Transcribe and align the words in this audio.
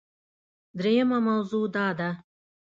دریمه 0.77 1.17
موضوع 1.27 1.65
دا 1.75 1.87
ده 1.99 2.09